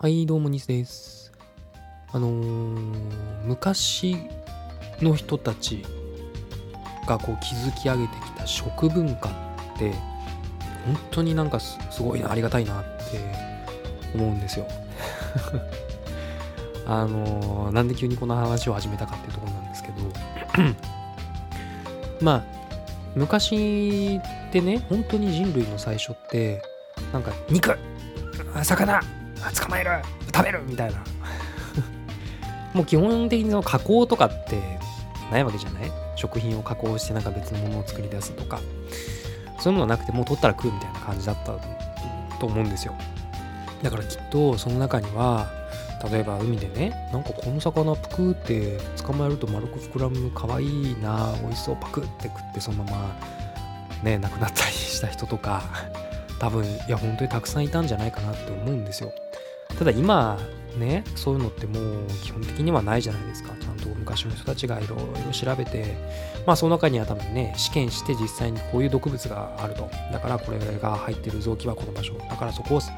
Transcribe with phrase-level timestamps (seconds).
[0.00, 1.32] はい、どうも、ニスです。
[2.12, 4.16] あのー昔
[5.02, 5.84] の人たち
[7.04, 9.28] がこう築き上げてきた食文化
[9.74, 9.90] って、
[10.86, 13.18] 本当になんかすごいな、ありがたいなって
[14.14, 14.68] 思うんですよ。
[16.86, 19.94] あのーなんで急にこの話を始めたかっていうところなんですけど、
[22.22, 22.44] まあ、
[23.16, 26.62] 昔ってね、本当に人類の最初って、
[27.12, 27.76] なんか肉
[28.62, 29.00] 魚
[29.54, 29.90] 捕まえる
[30.34, 30.98] 食べるみたいな。
[32.74, 34.60] もう基本的にその加工とかって
[35.30, 35.92] ないわけじゃない？
[36.16, 38.60] 食品を加工してなんか別のものを作り出すとか。
[39.60, 41.52] そういうものがなくてもう取ったら食うみたいな感じだった
[42.38, 42.94] と思うんですよ。
[43.82, 45.48] だからきっとその中には
[46.12, 53.16] 例えば海でねなんかこの魚プクって捕まえると丸く膨らむかわいいな美味しそうパクって食ってそのまま
[54.04, 55.62] ね亡くなったりした人とか。
[56.40, 59.12] 多分いや本当にたくさんいたんじゃないかなって思うんですよ。
[59.76, 60.38] ただ今
[60.78, 63.52] ねそういうのってもう基本的にはないじゃないですか。
[63.60, 65.96] ちゃんと昔の人たちがいろいろ調べて
[66.46, 69.90] まあその中には多分ね試験して実際にこういう毒物があると。
[70.12, 72.14] だからこれが入ってる臓器はこの場所。
[72.14, 72.90] だからそこを避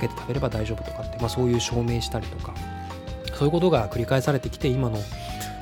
[0.00, 2.54] けて食べれば大丈夫とかって、まあ、そういう証明したりとか。
[3.34, 4.98] そういうことが繰り返されてきて今の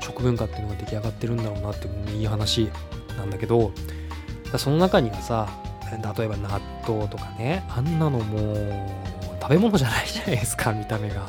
[0.01, 2.69] 食文化っていうのが出来上がってるんだろうなってもういい話
[3.17, 3.71] なんだけど。
[4.57, 5.49] その中にはさ
[6.17, 8.85] 例えば納豆とかねあんなのもう
[9.47, 11.25] 食べ物じゃないじゃないですか見た目が。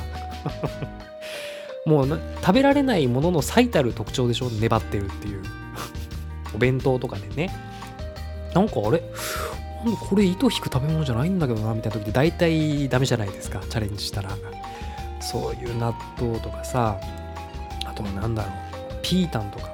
[1.87, 5.43] もう食べられないものの最たる特徴でしょ粘ってるっていう。
[6.53, 7.55] お弁当とかでね。
[8.55, 9.01] なんかあれ？
[10.09, 14.31] これ糸引く食べ物じゃないんだけどなみたいな時って大体ダメじゃないですかチャレンジしたら。
[15.21, 16.99] そういう納豆とかさ
[17.85, 18.53] あとはなんだろう
[19.01, 19.69] ピータンとか。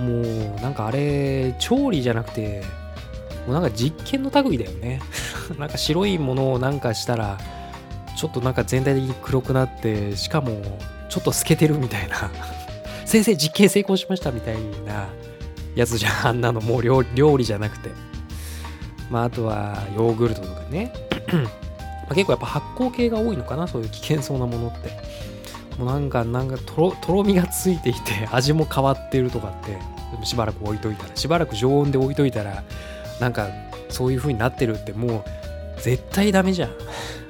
[0.00, 0.20] も
[0.58, 2.62] うなんかあれ調理じゃなくて
[3.46, 5.00] もうなんか実験の類だよね。
[5.58, 7.38] なんか白いものをなんかしたら
[8.24, 10.62] ちょっとなんか全体的に黒くなってしかも
[11.10, 12.30] ちょっと透けてるみたいな。
[13.04, 15.08] 先生実験成功しましたみたいな
[15.74, 17.02] やつじゃんあんなのもう料
[17.36, 17.90] 理じゃなくて。
[19.10, 20.90] まああとはヨーグルトとかね。
[22.08, 24.88] ま結構やっぱ発酵系が多いのかなそういう危険そうなものって。
[25.76, 29.78] もうなんかなんかとろとろみがついていて味も変わってるとかって。
[30.24, 31.10] しばらく置いといたら。
[31.14, 32.64] しばらく常温で置いといたら
[33.20, 33.48] なんか
[33.90, 36.70] そういう風になってるってもう絶対ダメじゃん。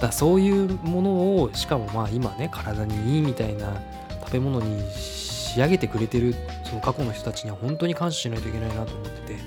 [0.00, 1.10] だそういうもの
[1.42, 3.82] をしかもまあ今ね体にいいみたいな
[4.24, 9.38] 食べ物に仕上げてくれてるその過去の人たちには本当に感謝しないといけないなと思ってて。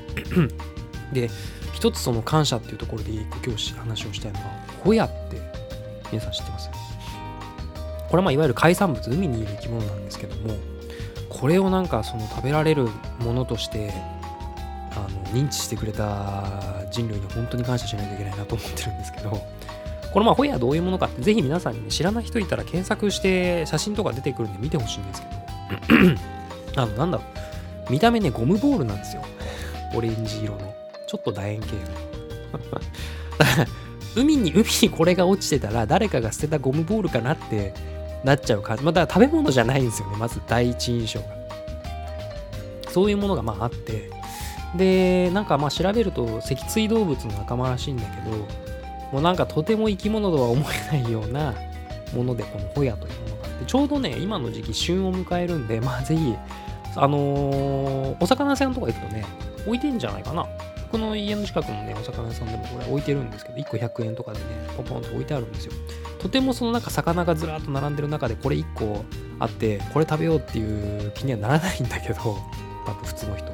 [1.14, 1.30] で
[1.74, 4.46] 一つその感謝っていうところで今日話をしたいのは
[4.84, 5.42] ホヤって
[6.12, 6.70] 皆さん知ってます？
[6.70, 10.56] これはまあいわゆる海産物海にいる生き物なんですけども
[11.30, 12.88] これをなんかその食べられる
[13.20, 13.94] ものとして
[14.92, 16.44] あの認知してくれた
[16.92, 19.42] 人類に本当に感謝しないといけないなと思ってるんですけど
[20.12, 25.42] このまあホヤどういうものかってぜひ皆さんに、ね、知らない人いたら検索して写真とか出てくるんで見てほしいんですけど。
[26.82, 27.24] あのなんだろ
[27.88, 27.92] う。
[27.92, 29.24] 見た目ねゴムボールなんですよ。
[29.94, 30.74] オレンジ色の。
[31.08, 31.80] ちょっと楕円形の。
[34.16, 37.74] 海に海にこれが落ちてたら誰かが捨てたゴムボールかなって
[38.26, 38.84] なっちゃう感じ。
[38.84, 40.18] まあだ食べ物じゃないんですよね。
[40.18, 41.26] まず第一印象が。
[42.90, 44.10] そういうものがまああって。
[44.76, 48.48] でなんかまあ調べると脊椎動物の仲間らしいんだけど
[49.12, 51.54] もうなんかとても生き物とは思えないような
[52.16, 56.36] ものでこのホヤというものがあってちょうどね今の時期旬を迎えるんでまあぜひ
[56.96, 59.26] あのーお魚屋さんとか行くとね
[59.66, 60.46] 置いてんじゃないかな。
[60.92, 64.46] 僕の家の近くのねお魚屋さんでもこれ置いてるんですけど1個100円とかでね
[64.76, 65.72] ポンポンと置いてあるんですよ。
[66.20, 69.06] とてもそのなんか魚がずらっと並んでる中でこれ1個
[69.40, 72.20] あってこれ食べようっていう気にはならないんだけど
[72.86, 73.52] 多分普通の人。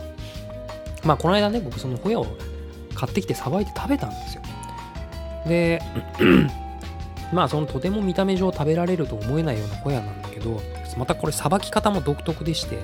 [1.03, 2.25] まあこの間ね僕そのホヤを
[2.95, 4.41] 買ってきてさばいて食べたんですよ。
[5.47, 5.81] で
[7.33, 10.61] まあそのとても見た目上食べられると思えないようなホヤなんだけど
[10.97, 12.79] またこれさばき方も独特でして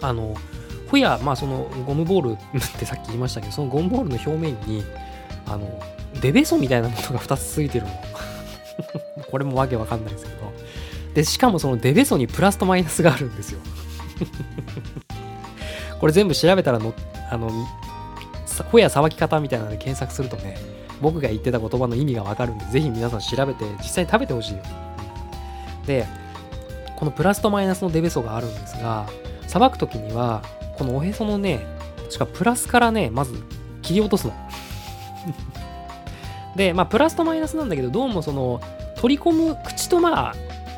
[0.00, 0.34] あの
[0.90, 4.84] ホヤまあそのゴムボール ってさっき言いましたけどそのゴムボールの表面に
[5.46, 5.80] あの
[6.20, 7.92] デベソみたいなものが2つついてるの。
[9.30, 10.40] これもわけわかんないですけど。
[11.14, 13.60] でしかもそのデベソにプラスとマイナスがあるんですよ。
[15.98, 16.94] これ全部調べたらの
[17.30, 17.50] あの
[18.46, 20.56] さホヤさばき方みたいなので検索するとね
[21.00, 24.62] 僕が言ってた言葉の意味がわかるんでぜひ皆さん調べて実際に食べてほしいよ。
[25.86, 26.06] で
[26.96, 29.08] このプラスとマイナスのデベソがあるんですが
[29.46, 30.42] さばく時には
[30.76, 31.66] このおへそのね
[32.06, 33.34] 確かプラスからねまず
[33.82, 34.32] 切り落とすの。
[36.56, 38.60] でまあプラスとマイナスなんだけどどうもその
[38.96, 40.34] 取り込む口とまあ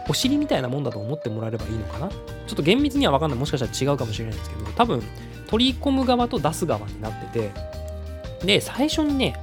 [0.08, 2.08] お尻みたいなもんだと思ってもらえればいいのかな。
[2.08, 2.16] ちょ
[2.52, 3.38] っと厳密には分かんない。
[3.38, 5.02] もしかしたら違うかもしれないんですけど多分
[5.52, 7.50] 取り込む側と出す側になってて
[8.44, 9.34] で最初にね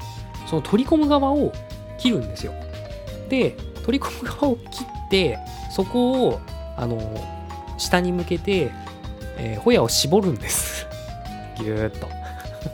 [0.50, 1.54] その取り込む側を
[2.00, 2.54] 切るんですよ。
[3.30, 3.56] で
[3.86, 5.38] 取り込む側を切って
[5.70, 6.42] そこを
[6.76, 7.00] あの
[7.78, 8.72] 下に向けて、
[9.38, 10.88] えー、ホヤを絞るんです。
[11.58, 12.08] ぎゅーっと。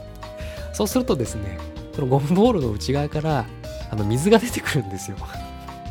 [0.72, 1.58] そうするとですね
[1.94, 3.44] そのゴムボールの内側から
[3.90, 5.18] あの水が出てくるんですよ。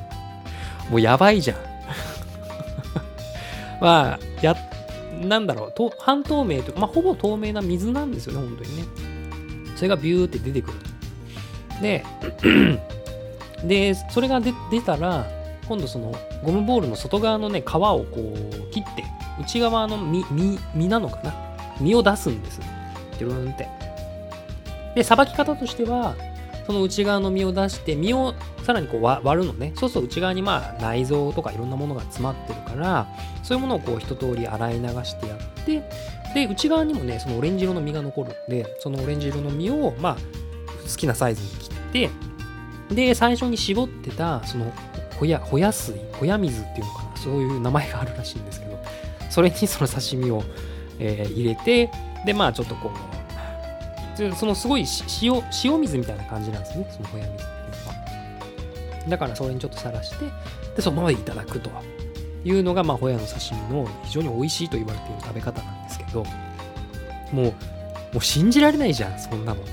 [0.90, 1.58] もうやばいじゃん。
[3.80, 4.56] まあや
[5.22, 8.84] なんだろうと半透明というか、まあ、ほぼ透明な水なんですよね本当にね。
[9.76, 10.78] それがビューって出てくる。
[11.82, 12.04] で
[13.64, 14.54] でそれが出
[14.86, 15.26] たら
[15.68, 16.14] 今度その
[16.44, 19.04] ゴムボールの外側のね皮をこう切って
[19.40, 20.26] 内側の実
[20.76, 21.34] 実なのかな？
[21.82, 22.62] 実を出すんです。
[23.18, 23.68] ジュルンって。
[24.96, 26.16] でさばき方としては
[26.66, 28.34] その内側の実を出して実を
[28.64, 29.74] さらにこう割るのね。
[29.76, 33.08] そうすると内側にまあ内臓とかいろんなものが詰まってるから
[33.44, 35.90] そういうものをこう一通り洗い流してやって
[36.34, 40.18] で内側にもねそのオレンジ色の実が残るんでそのオレンジ色の実をまあ
[40.90, 42.10] 好きなサイズに切って
[42.96, 44.72] で最初に絞ってたその
[45.18, 48.80] ほやほや水ほや水っていうのかなそういう名前があるらしいんですけど
[49.30, 50.44] それにその刺身を、
[51.00, 51.90] えー、入れて
[52.26, 54.86] でまあちょっとこうそのすごい
[55.22, 57.92] 塩塩水みたいな感じなんですねそのほや水っていうの
[59.04, 59.10] は。
[59.10, 60.26] だからそれにちょっとさらして
[60.76, 61.70] でそのままでいただくと。
[62.46, 66.30] いうのがまあホヤの刺身の非常に美味しいと言われている食べ方なんですけども
[67.32, 67.54] うも
[68.18, 69.64] う信じられないじゃんそんなの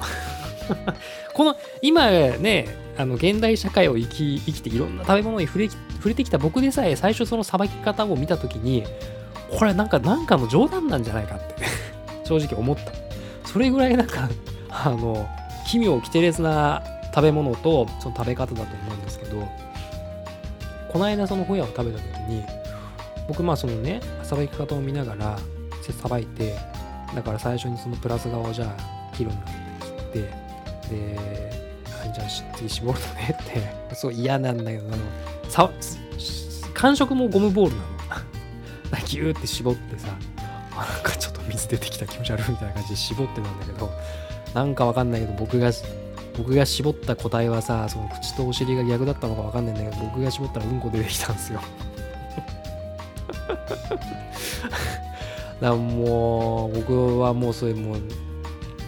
[1.34, 2.66] この今ね
[2.96, 8.84] あの現代社会を生き生きていろんな食べ物に触れ触れてきた僕でさえ最初そのさばき方を見た時に
[9.58, 11.64] これなんかなんかの冗談なんじゃないかって
[12.24, 12.92] 正直思った。
[13.44, 14.30] それぐらいなんか
[14.70, 15.28] あの
[15.66, 16.82] 奇妙奇天烈な
[17.14, 19.46] 食べ物とその食べ方だと思うんですけど
[20.88, 22.42] この間そのホヤを食べた時に
[23.28, 25.38] 僕まあそのねさばき方を見ながら
[25.82, 26.56] さばいて
[27.14, 30.41] だから最初にそのプラス側をじゃあ切るんだって切って
[30.92, 31.52] で
[32.04, 33.94] あじゃあ次絞るのねって。
[33.94, 34.84] そう嫌なんだけど
[35.48, 35.70] さ
[36.74, 37.92] 感触もゴムボールなの。
[39.06, 40.08] ギューって絞ってさ
[40.76, 43.90] なんかちょっと水出てきた気持ち悪いみたいな感じで絞ってたんだけど
[44.54, 45.70] なんかわかんないけど僕が
[46.36, 51.60] 僕が絞った答えはさその口とお尻が逆だったのかわかんないんだけど僕が絞ったらうんこ出てきたんですよ。
[55.60, 58.00] だからもう僕はもうそれもう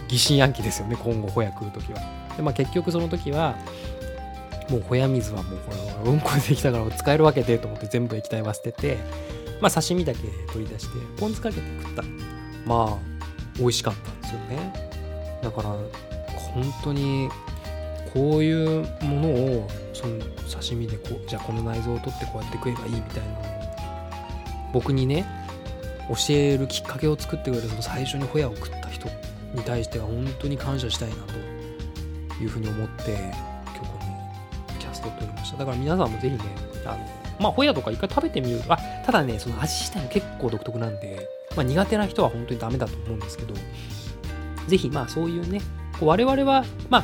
[0.09, 1.99] 疑心暗鬼ですよね今後ホヤ食う時は。
[2.35, 3.55] でまあ結局その時は
[4.69, 5.71] もうホヤ水はもうこ
[6.05, 8.97] れうんこ出てきたから使えるわけでと思って全部液体は捨てて
[9.61, 10.19] まあ刺身だけ
[10.51, 12.03] 取り出してポン酢かけて食った。
[12.65, 13.15] まあ
[13.57, 14.73] 美味しかったんですよね。
[15.41, 17.29] だから本当に
[18.13, 20.19] こういうものをその
[20.49, 23.25] 刺身でこうじゃあこの内臓を取ってこうやって食えばいいみたいな
[24.73, 25.25] 僕にね
[26.09, 29.11] 教えるきっかけを作ってくれるその最初にホヤを食った人っ
[29.55, 33.85] に対しては本当に感謝したいなというふうに思って今日こ
[34.73, 35.57] のキャストを撮りました。
[35.57, 36.39] だから皆さんもぜひね
[36.85, 36.97] あの
[37.39, 43.53] まあホヤとか一回食べてみるあただねその味自体も結構独特なんで、まあ、苦手な人は本当にダメだと思うんですけど
[44.67, 45.61] ぜひまあそういうね
[46.01, 47.03] 我々はまあ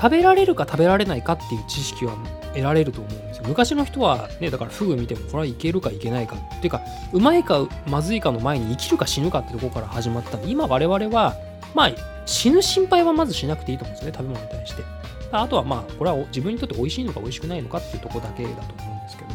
[0.00, 2.14] 食べられるか食べられないかっていう知識は
[2.52, 3.44] 得られると思うんですよ。
[3.46, 6.80] 昔の人はねだからフグ見てもこれはいけるかいけないかっていうか
[7.12, 11.34] うまいかまずいかの前に生きるか死ぬかってとこから始まった今我々は
[11.74, 11.90] まあ
[12.26, 14.82] 死ぬ心配はまずしなくていいと思うんですね食べ物に対して
[15.32, 19.30] あとはまあこれは自分にとって美味しいのか美味しくないのかっていうとこだけだと思うんですけど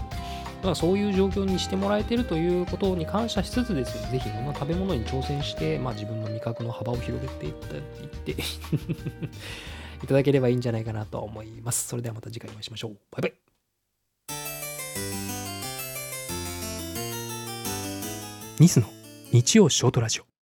[0.66, 8.32] まあ、そういう状況にしてもらえてるということに感謝しつつですね、ぜひいろんな食べ物に挑戦して、まあ、自分の味覚の幅を広げていったいって
[10.04, 11.88] いただければいいんじゃないかなと思います。
[11.88, 12.98] それではまた次回お会いしましょう。
[13.12, 13.34] バイバイ。
[18.60, 18.88] ニスの
[19.32, 20.35] 日曜ショートラジオ。